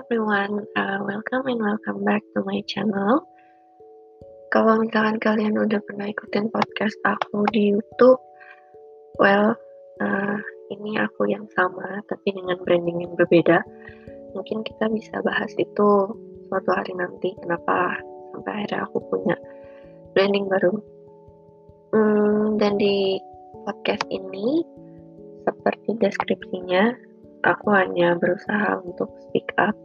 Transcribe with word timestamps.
everyone, 0.00 0.64
uh, 0.80 0.96
welcome 1.04 1.44
and 1.44 1.60
welcome 1.60 2.00
back 2.08 2.24
to 2.32 2.40
my 2.48 2.64
channel. 2.64 3.20
Kalau 4.48 4.80
misalkan 4.80 5.20
kalian 5.20 5.52
udah 5.52 5.76
pernah 5.84 6.08
ikutin 6.08 6.48
podcast 6.48 6.96
aku 7.04 7.44
di 7.52 7.76
YouTube, 7.76 8.16
well, 9.20 9.52
uh, 10.00 10.38
ini 10.72 10.96
aku 10.96 11.28
yang 11.28 11.44
sama 11.52 12.00
tapi 12.08 12.32
dengan 12.32 12.56
branding 12.64 13.04
yang 13.04 13.12
berbeda. 13.12 13.60
Mungkin 14.32 14.64
kita 14.64 14.88
bisa 14.88 15.20
bahas 15.20 15.52
itu 15.60 16.16
suatu 16.48 16.70
hari 16.72 16.96
nanti. 16.96 17.36
Kenapa 17.36 18.00
sampai 18.32 18.52
akhirnya 18.56 18.88
aku 18.88 19.04
punya 19.04 19.36
branding 20.16 20.48
baru? 20.48 20.80
Hmm, 21.92 22.56
dan 22.56 22.80
di 22.80 23.20
podcast 23.68 24.08
ini, 24.08 24.64
seperti 25.44 25.92
deskripsinya, 26.00 26.88
aku 27.44 27.68
hanya 27.68 28.16
berusaha 28.16 28.80
untuk 28.80 29.12
speak 29.28 29.52
up. 29.60 29.76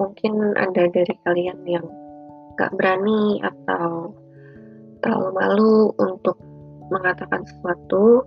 Mungkin 0.00 0.56
ada 0.56 0.88
dari 0.88 1.14
kalian 1.28 1.60
yang 1.68 1.84
gak 2.56 2.72
berani 2.80 3.44
atau 3.44 4.16
terlalu 5.04 5.30
malu 5.36 5.76
untuk 6.00 6.40
mengatakan 6.88 7.44
sesuatu 7.44 8.24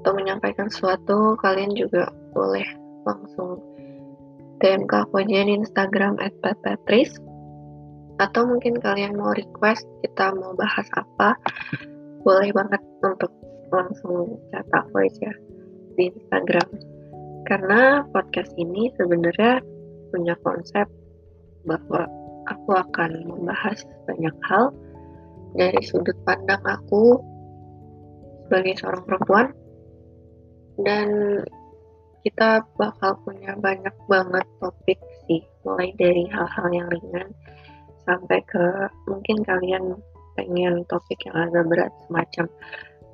atau 0.00 0.12
menyampaikan 0.16 0.68
sesuatu, 0.72 1.36
kalian 1.44 1.76
juga 1.76 2.08
boleh 2.32 2.64
langsung 3.04 3.60
DM 4.60 4.88
ke 4.88 4.96
aku 4.96 5.20
aja 5.20 5.44
di 5.44 5.52
Instagram 5.60 6.16
at 6.20 6.32
Patris. 6.40 7.12
Atau 8.20 8.48
mungkin 8.48 8.76
kalian 8.76 9.16
mau 9.16 9.32
request 9.32 9.84
kita 10.04 10.36
mau 10.36 10.52
bahas 10.52 10.84
apa 10.92 11.36
boleh 12.20 12.52
banget 12.52 12.80
untuk 13.00 13.32
langsung 13.72 14.36
chat 14.52 14.68
aku 14.76 14.94
aja 15.00 15.30
di 15.96 16.12
Instagram. 16.12 16.68
Karena 17.48 18.04
podcast 18.12 18.52
ini 18.60 18.92
sebenarnya 19.00 19.64
punya 20.10 20.34
konsep 20.44 20.86
bahwa 21.64 22.06
aku 22.50 22.70
akan 22.74 23.10
membahas 23.26 23.82
banyak 24.04 24.36
hal 24.50 24.74
dari 25.54 25.80
sudut 25.82 26.14
pandang 26.26 26.62
aku 26.66 27.18
sebagai 28.46 28.74
seorang 28.82 29.02
perempuan. 29.06 29.46
Dan 30.80 31.08
kita 32.24 32.64
bakal 32.76 33.16
punya 33.24 33.56
banyak 33.56 33.92
banget 34.08 34.44
topik 34.60 35.00
sih 35.24 35.40
mulai 35.64 35.92
dari 35.96 36.28
hal-hal 36.28 36.68
yang 36.72 36.88
ringan 36.92 37.28
sampai 38.04 38.40
ke 38.44 38.64
mungkin 39.08 39.40
kalian 39.44 39.96
pengen 40.36 40.84
topik 40.88 41.20
yang 41.28 41.48
agak 41.48 41.64
berat 41.68 41.92
semacam 42.08 42.46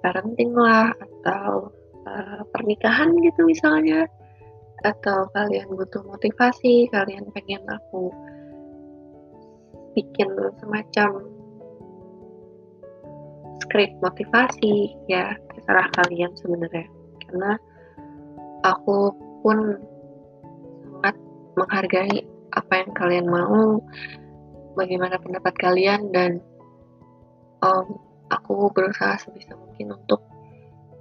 parenting 0.02 0.52
lah 0.54 0.90
atau 0.94 1.70
uh, 2.06 2.40
pernikahan 2.54 3.14
gitu 3.22 3.46
misalnya 3.46 4.06
atau 4.86 5.26
kalian 5.34 5.66
butuh 5.74 6.06
motivasi 6.06 6.86
kalian 6.94 7.26
pengen 7.34 7.62
aku 7.66 8.14
bikin 9.98 10.30
semacam 10.62 11.26
skrip 13.66 13.90
motivasi 13.98 14.94
ya 15.10 15.34
terserah 15.50 15.88
kalian 15.98 16.30
sebenarnya. 16.38 16.86
Karena 17.26 17.58
aku 18.62 19.10
pun 19.42 19.80
sangat 21.00 21.16
menghargai 21.58 22.22
apa 22.54 22.72
yang 22.78 22.92
kalian 22.94 23.26
mau 23.26 23.82
bagaimana 24.78 25.18
pendapat 25.18 25.54
kalian 25.58 26.14
dan 26.14 26.38
um, 27.64 27.98
aku 28.30 28.70
berusaha 28.70 29.18
sebisa 29.18 29.56
mungkin 29.58 29.96
untuk 29.96 30.22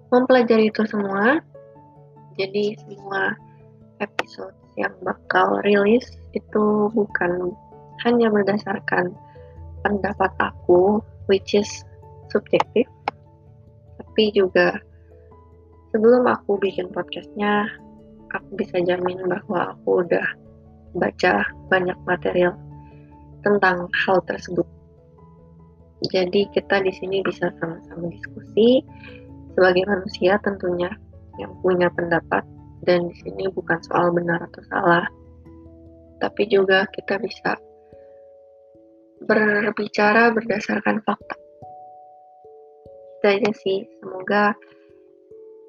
mempelajari 0.09 0.73
itu 0.73 0.81
semua. 0.89 1.43
Jadi 2.35 2.75
semua 2.81 3.35
episode 3.99 4.55
yang 4.75 4.91
bakal 5.03 5.59
rilis 5.63 6.05
itu 6.35 6.91
bukan 6.91 7.55
hanya 8.03 8.27
berdasarkan 8.27 9.15
pendapat 9.83 10.31
aku 10.41 10.99
which 11.31 11.55
is 11.55 11.69
subjektif 12.31 12.87
tapi 14.01 14.31
juga 14.35 14.79
sebelum 15.95 16.27
aku 16.27 16.59
bikin 16.59 16.91
podcastnya 16.91 17.71
aku 18.35 18.59
bisa 18.59 18.83
jamin 18.83 19.19
bahwa 19.27 19.75
aku 19.75 20.03
udah 20.03 20.27
baca 20.95 21.43
banyak 21.67 21.95
material 22.07 22.55
tentang 23.43 23.87
hal 23.93 24.17
tersebut. 24.25 24.65
Jadi 26.11 26.49
kita 26.51 26.81
di 26.81 26.91
sini 26.91 27.21
bisa 27.23 27.51
sama-sama 27.61 28.09
diskusi. 28.09 28.81
Sebagai 29.55 29.87
manusia 29.87 30.35
tentunya 30.43 30.91
yang 31.39 31.55
punya 31.63 31.87
pendapat 31.95 32.43
dan 32.85 33.09
di 33.09 33.15
sini 33.19 33.49
bukan 33.49 33.81
soal 33.81 34.13
benar 34.13 34.45
atau 34.45 34.61
salah. 34.69 35.05
Tapi 36.21 36.47
juga 36.47 36.87
kita 36.93 37.19
bisa 37.19 37.57
berbicara 39.25 40.31
berdasarkan 40.31 41.01
fakta. 41.01 41.35
Itu 43.19 43.25
aja 43.25 43.51
sih. 43.57 43.83
Semoga 43.99 44.53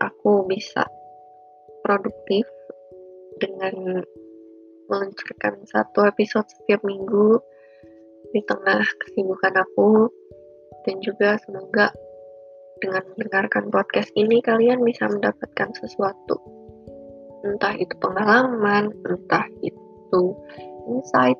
aku 0.04 0.44
bisa 0.46 0.84
produktif 1.80 2.44
dengan 3.40 4.04
meluncurkan 4.86 5.66
satu 5.66 6.06
episode 6.06 6.46
setiap 6.46 6.84
minggu 6.86 7.40
di 8.30 8.44
tengah 8.44 8.84
kesibukan 9.02 9.64
aku. 9.66 10.12
Dan 10.86 11.02
juga 11.02 11.34
semoga 11.42 11.90
dengan 12.78 13.02
mendengarkan 13.10 13.74
podcast 13.74 14.14
ini 14.14 14.38
kalian 14.38 14.86
bisa 14.86 15.10
mendapatkan 15.10 15.74
sesuatu 15.74 16.55
entah 17.46 17.74
itu 17.78 17.94
pengalaman, 18.02 18.90
entah 19.06 19.46
itu 19.62 20.22
insight, 20.90 21.38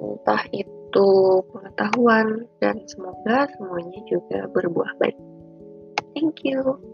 entah 0.00 0.42
itu 0.52 1.08
pengetahuan, 1.52 2.44
dan 2.60 2.76
semoga 2.88 3.48
semuanya 3.56 4.00
juga 4.08 4.44
berbuah 4.52 4.92
baik. 5.00 5.16
Thank 6.12 6.44
you. 6.44 6.87